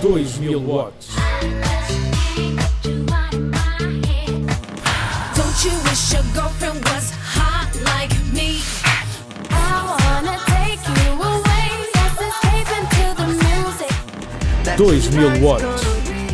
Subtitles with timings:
[0.00, 1.14] 2000 watts.
[5.36, 8.62] Don't you wish your girlfriend was hot like me?
[9.50, 11.68] I wanna take you away.
[11.94, 13.92] Let's escape into the music.
[14.78, 15.84] 2000 watts.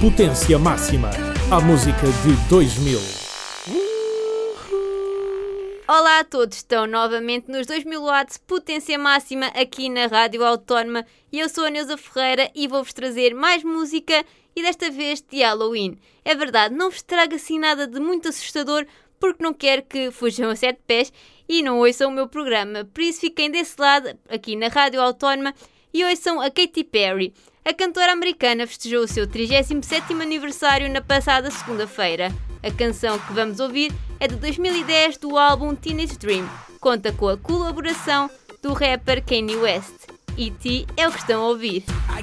[0.00, 1.10] Potência máxima.
[1.50, 3.25] A música de 2000.
[5.88, 11.38] Olá a todos, estão novamente nos 2000 watts, potência máxima aqui na Rádio Autónoma e
[11.38, 14.24] eu sou a Neuza Ferreira e vou-vos trazer mais música
[14.56, 15.96] e desta vez de Halloween.
[16.24, 18.84] É verdade, não vos trago assim nada de muito assustador
[19.20, 21.12] porque não quero que fujam a sete pés
[21.48, 25.54] e não ouçam o meu programa, por isso fiquem desse lado aqui na Rádio Autónoma
[25.94, 27.32] e ouçam a Katy Perry.
[27.64, 32.34] A cantora americana festejou o seu 37º aniversário na passada segunda-feira.
[32.60, 36.48] A canção que vamos ouvir é de 2010 do álbum Teenage Dream.
[36.80, 38.30] Conta com a colaboração
[38.62, 39.94] do rapper Kanye West.
[40.36, 40.86] E.T.
[40.96, 41.84] é o que estão a ouvir.
[42.10, 42.22] I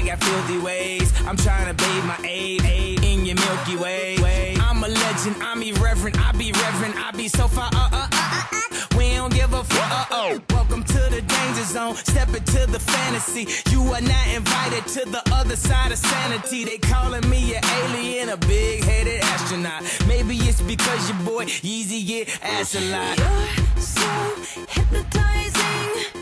[0.00, 1.12] I got filthy ways.
[1.26, 4.16] I'm trying to bathe my aid, aid in your Milky Way.
[4.58, 5.36] I'm a legend.
[5.42, 6.18] I'm irreverent.
[6.18, 6.96] I be reverent.
[6.96, 7.68] I be so far.
[7.74, 8.96] Uh, uh, uh, uh, uh.
[8.96, 9.90] We don't give a fuck.
[9.92, 10.40] Uh, oh.
[10.48, 11.96] Welcome to the danger zone.
[11.96, 13.46] Step into the fantasy.
[13.70, 16.64] You are not invited to the other side of sanity.
[16.64, 19.82] They calling me an alien, a big headed astronaut.
[20.08, 23.18] Maybe it's because your boy Yeezy get ass a lot.
[23.18, 26.19] You're so hypnotizing.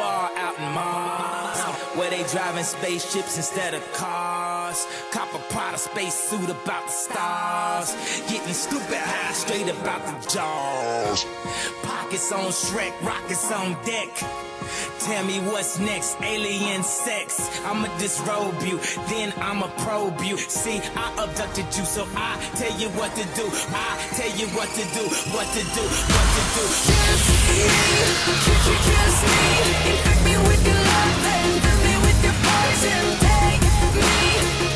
[0.00, 1.60] Bar out in Mars
[1.94, 4.86] where they driving spaceships instead of cars.
[5.10, 7.88] Cop a Prada space suit about the stars.
[8.30, 11.26] Getting stupid high straight about the jaws.
[12.10, 14.10] Pockets on Shrek, rockets on deck.
[14.98, 17.48] Tell me what's next, alien sex.
[17.64, 18.78] I'ma disrobe you,
[19.08, 20.36] then I'ma probe you.
[20.36, 23.46] See, I abducted you, so I tell you what to do.
[23.70, 26.64] I tell you what to do, what to do, what to do.
[26.82, 27.62] Kiss me,
[27.94, 29.38] kiss, kiss, kiss me.
[29.94, 33.06] Infect me with your love and fill me with your poison.
[33.22, 33.62] Take
[34.02, 34.18] me,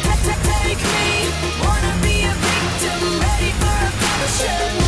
[0.06, 1.34] ta- ta- take me.
[1.66, 4.70] Wanna be a victim, ready for abduction.
[4.78, 4.83] You're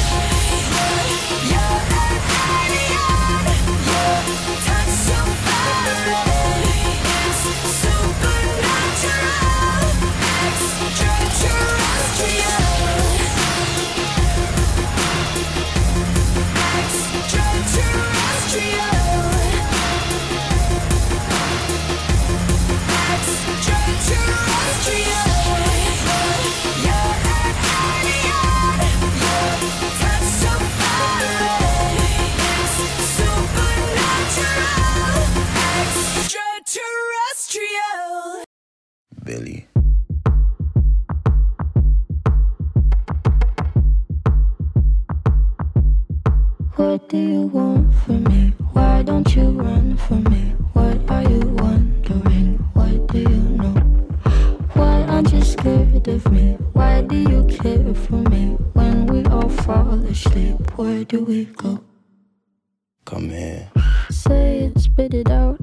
[64.16, 65.60] Say it, spit it out.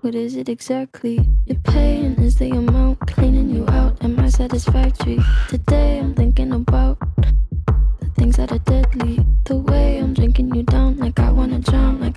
[0.00, 1.28] What is it exactly?
[1.46, 4.02] Your pain is the amount cleaning you out.
[4.02, 5.18] Am I satisfactory?
[5.48, 9.26] Today I'm thinking about the things that are deadly.
[9.44, 12.07] The way I'm drinking you down, like I wanna drown, like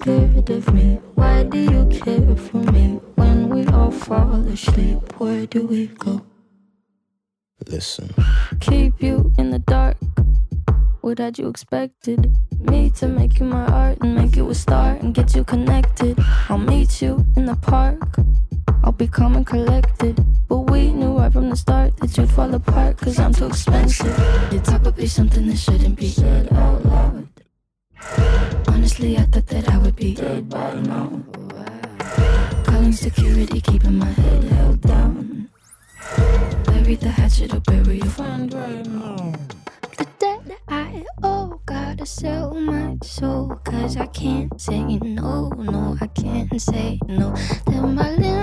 [0.00, 1.00] scared of me?
[1.14, 3.00] Why do you care for me?
[3.16, 6.22] When we all fall asleep, where do we go?
[7.66, 8.14] Listen.
[8.60, 9.96] keep you in the dark.
[11.00, 12.30] What had you expected?
[12.60, 16.16] Me to make you my art and make you a star and get you connected.
[16.48, 18.00] I'll meet you in the park.
[18.84, 20.14] I'll be calm and collected.
[20.48, 24.16] But we knew right from the start that you'd fall apart cause I'm too expensive.
[24.52, 27.07] Your talk something that shouldn't be said out loud.
[28.66, 31.22] Honestly, I thought that I would be dead by now.
[32.64, 35.48] Calling security, keeping my head held down.
[36.64, 39.32] Bury the hatchet or bury your friend right now.
[39.96, 43.60] The debt that I owe, gotta sell my soul.
[43.64, 47.34] Cause I can't say no, no, I can't say no.
[47.66, 48.37] Then my limbs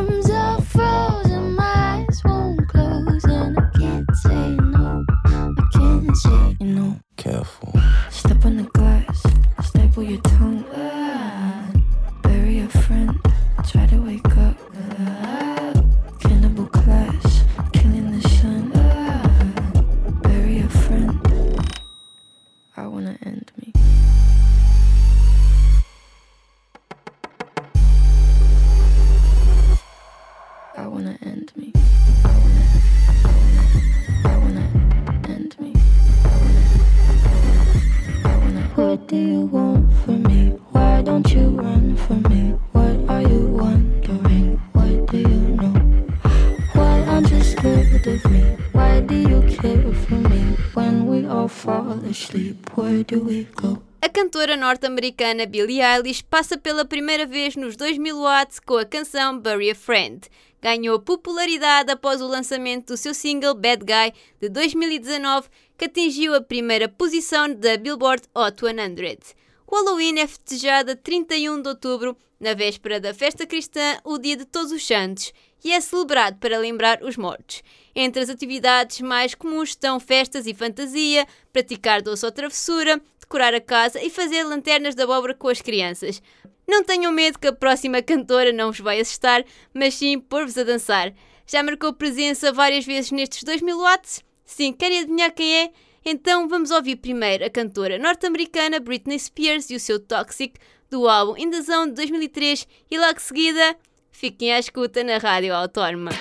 [50.75, 53.81] When we all fall asleep, where do we go?
[54.01, 59.39] A cantora norte-americana Billie Eilish passa pela primeira vez nos 2000 watts com a canção
[59.39, 60.19] Bury a Friend.
[60.61, 66.41] Ganhou popularidade após o lançamento do seu single Bad Guy de 2019, que atingiu a
[66.41, 69.44] primeira posição da Billboard Hot 100.
[69.67, 74.37] O Halloween é festejado a 31 de outubro, na véspera da festa cristã, o Dia
[74.37, 75.33] de Todos os Santos,
[75.63, 77.63] e é celebrado para lembrar os mortos.
[77.95, 83.61] Entre as atividades mais comuns estão festas e fantasia, praticar doce ou travessura, decorar a
[83.61, 86.21] casa e fazer lanternas de abóbora com as crianças.
[86.67, 90.63] Não tenham medo que a próxima cantora não vos vai assustar, mas sim pôr-vos a
[90.63, 91.11] dançar.
[91.47, 94.23] Já marcou presença várias vezes nestes 2000 watts?
[94.45, 95.71] Sim, querem adivinhar quem é?
[96.07, 100.53] Então vamos ouvir primeiro a cantora norte-americana Britney Spears e o seu Toxic
[100.87, 103.75] do álbum In The Zone de 2003 e logo seguida
[104.11, 106.11] fiquem à escuta na Rádio Autónoma.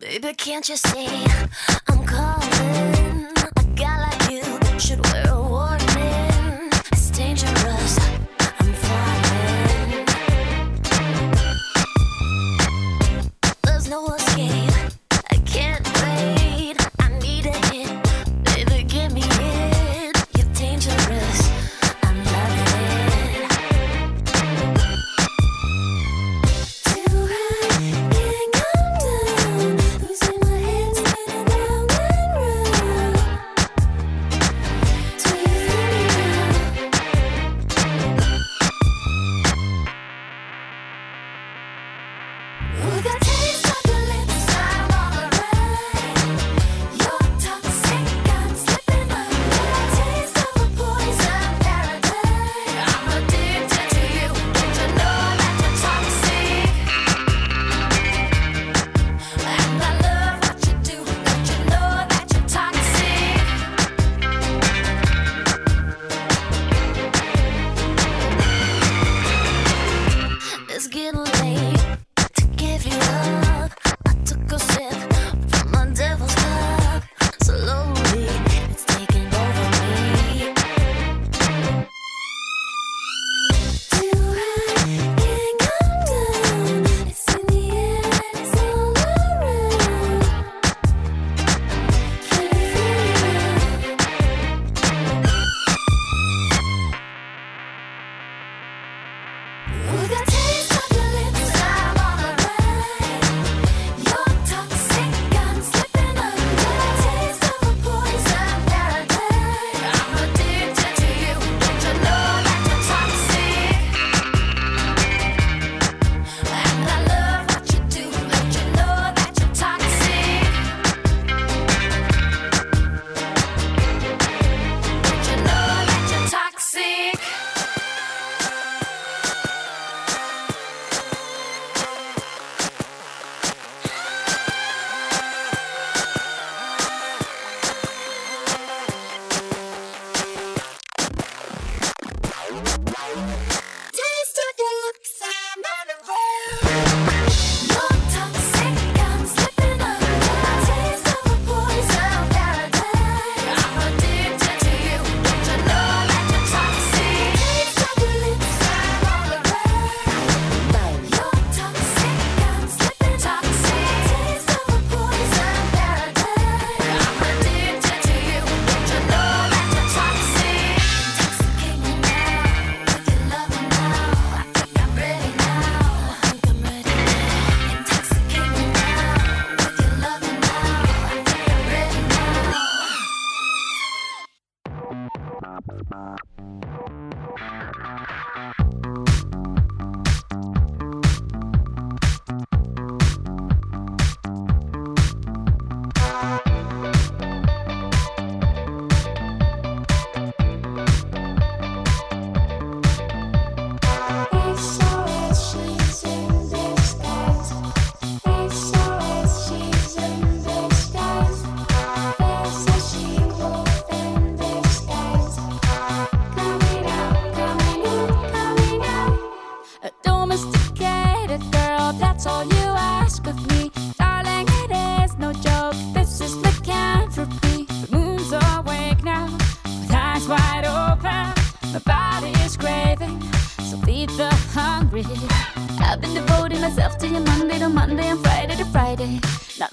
[0.00, 1.06] Baby, can't you see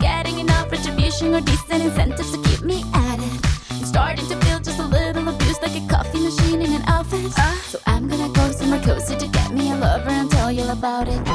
[0.08, 3.34] getting enough retribution or decent incentives to keep me at it.
[3.72, 7.34] I'm starting to feel just a little abused like a coffee machine in an office.
[7.38, 10.64] Uh, so I'm gonna go somewhere cozy to get me a lover and tell you
[10.64, 11.27] all about it.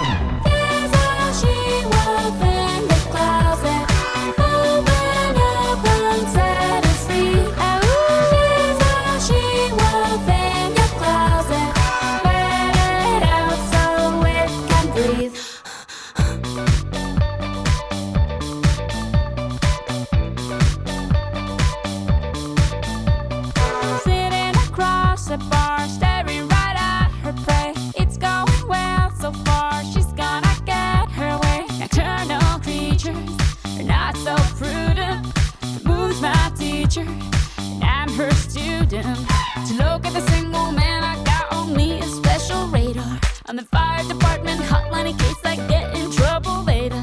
[45.06, 47.02] in case I get in trouble later.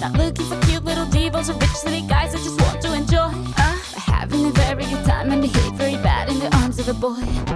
[0.00, 3.30] Not looking for cute little devils or rich city guys, I just want to enjoy.
[3.56, 6.94] Uh, having a very good time and behave very bad in the arms of a
[6.94, 7.49] boy.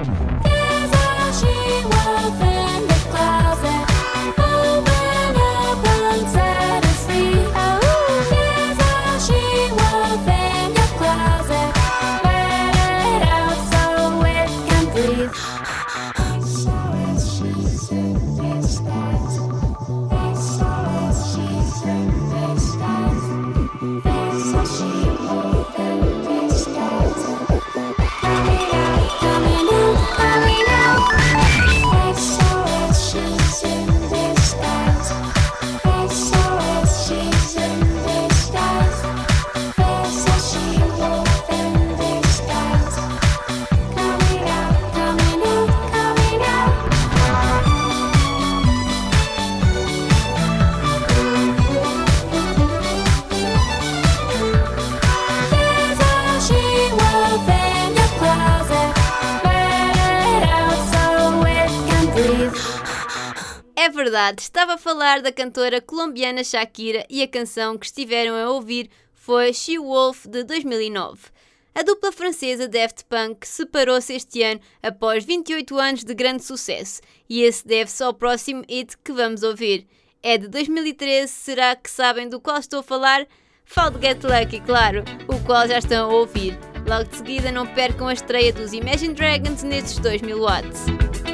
[64.24, 68.88] verdade, estava a falar da cantora colombiana Shakira e a canção que estiveram a ouvir
[69.12, 71.28] foi She Wolf de 2009.
[71.74, 77.42] A dupla francesa Daft Punk separou-se este ano após 28 anos de grande sucesso e
[77.42, 79.86] esse deve-se ao próximo hit que vamos ouvir.
[80.22, 83.26] É de 2013, será que sabem do qual estou a falar?
[83.66, 86.58] Falo de Get Lucky, claro, o qual já estão a ouvir.
[86.86, 91.33] Logo de seguida, não percam a estreia dos Imagine Dragons nestes 2000 watts.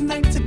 [0.00, 0.39] midnight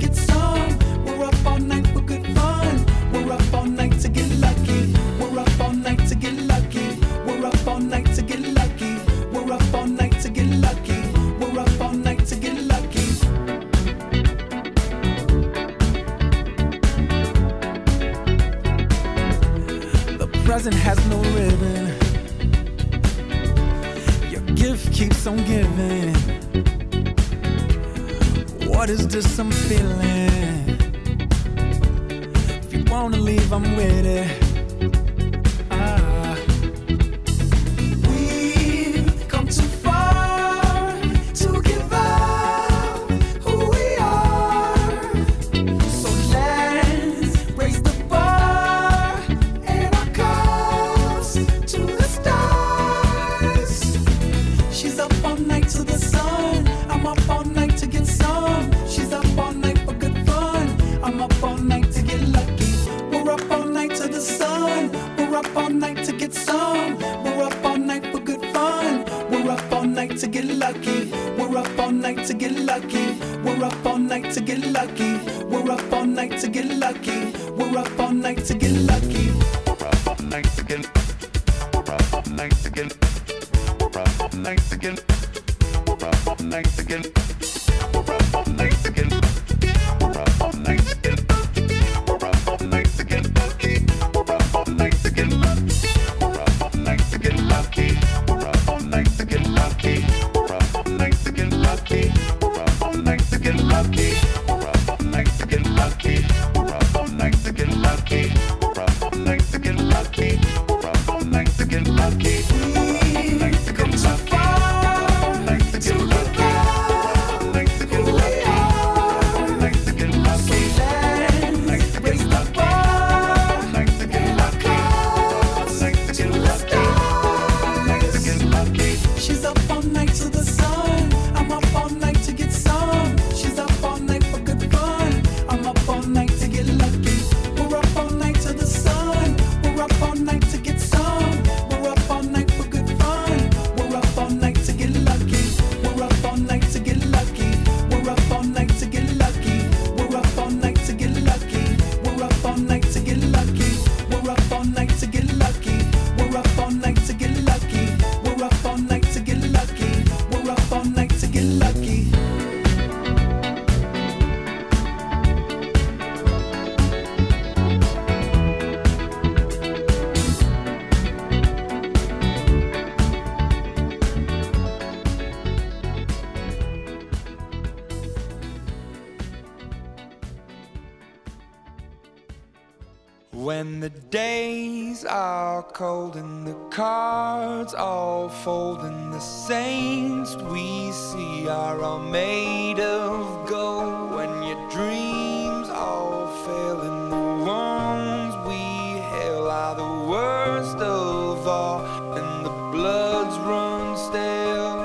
[185.74, 193.48] cold and the cards all fold and the saints we see are all made of
[193.48, 194.12] gold.
[194.14, 201.80] When your dreams all fail and the ones we hail are the worst of all
[202.16, 204.78] and the bloods run stale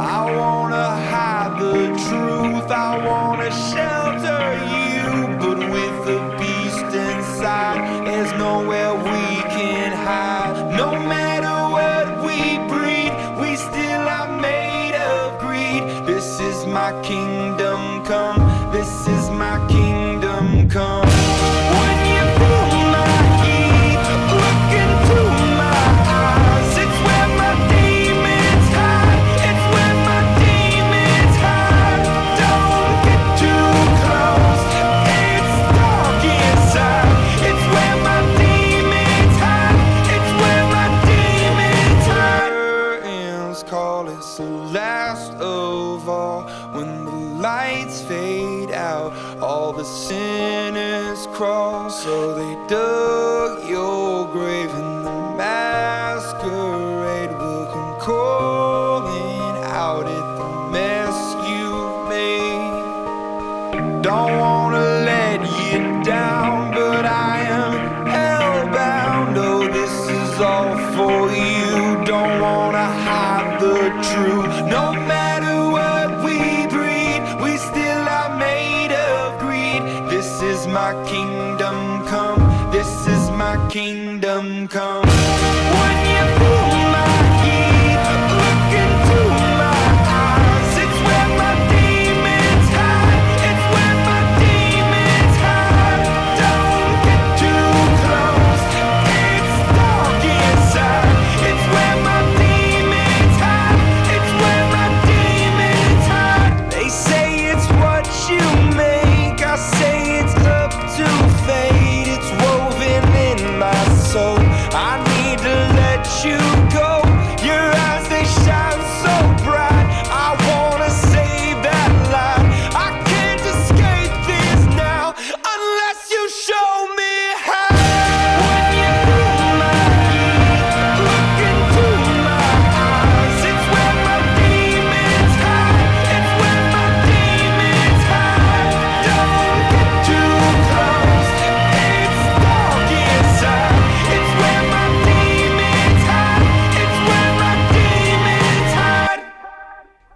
[0.00, 3.87] I wanna hide the truth, I wanna shelter
[46.88, 51.90] When the lights fade out, all the sinners crawl.
[51.90, 53.37] So they dug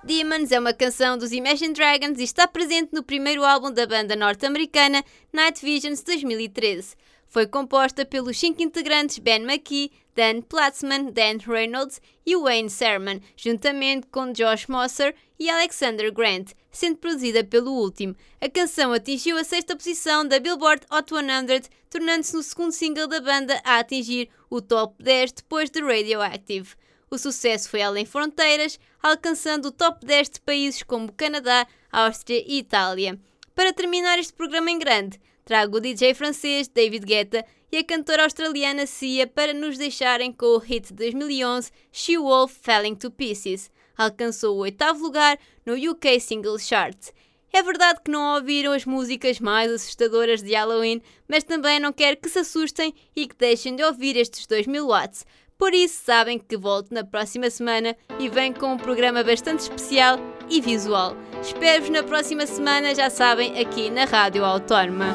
[0.04, 4.16] Demons é uma canção dos Imagine Dragons e está presente no primeiro álbum da banda
[4.16, 6.96] norte-americana Night Visions 2013.
[7.28, 14.08] Foi composta pelos cinco integrantes Ben McKee, Dan Platzman, Dan Reynolds e Wayne Sermon, juntamente
[14.08, 18.16] com Josh Mosser e Alexander Grant, sendo produzida pelo último.
[18.40, 23.20] A canção atingiu a sexta posição da Billboard Hot 100, tornando-se no segundo single da
[23.20, 26.74] banda a atingir o top 10 depois de Radioactive.
[27.12, 32.56] O sucesso foi além fronteiras, alcançando o top 10 de países como Canadá, Áustria e
[32.60, 33.20] Itália.
[33.54, 38.22] Para terminar este programa em grande, trago o DJ francês David Guetta e a cantora
[38.22, 43.70] australiana Sia para nos deixarem com o hit de 2011 She Wolf Falling to Pieces.
[43.94, 46.96] Alcançou o oitavo lugar no UK Singles Chart.
[47.52, 52.16] É verdade que não ouviram as músicas mais assustadoras de Halloween, mas também não quero
[52.16, 55.26] que se assustem e que deixem de ouvir estes 2000 watts.
[55.62, 60.18] Por isso, sabem que volto na próxima semana e venho com um programa bastante especial
[60.50, 61.16] e visual.
[61.40, 65.14] Espero-vos na próxima semana, já sabem, aqui na Rádio Autónoma.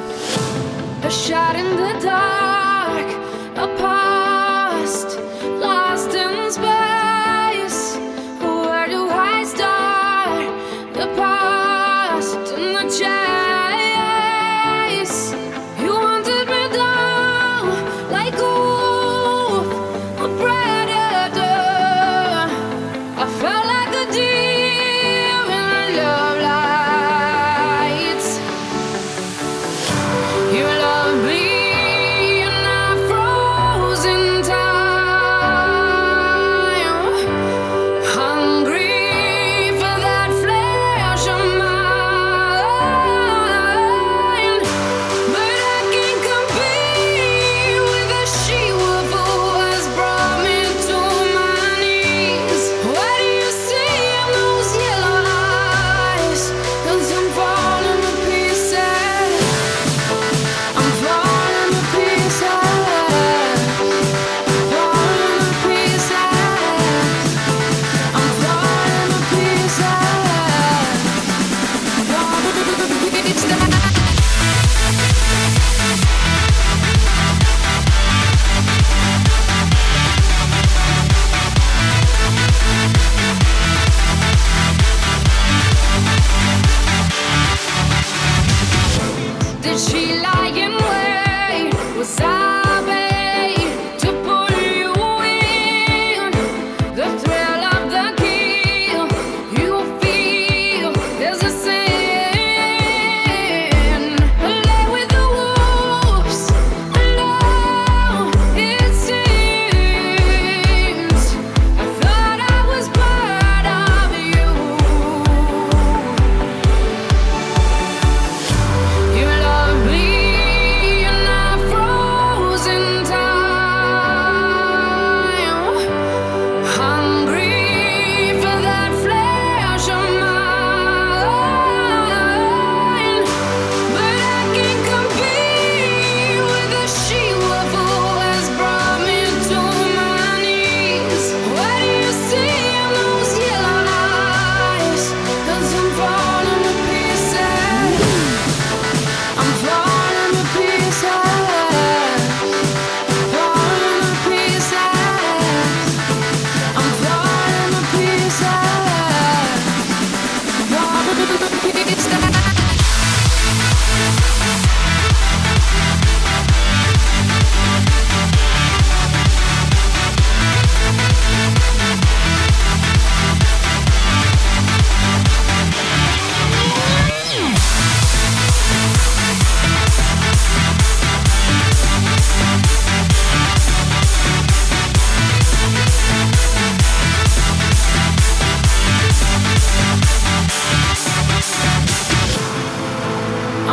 [89.68, 91.98] Did she lie in wait?
[91.98, 92.37] Was I?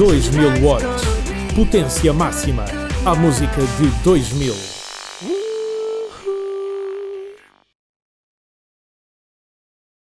[0.00, 1.02] 2000 watts.
[1.54, 2.64] Potência máxima.
[3.04, 4.79] A música de 2000.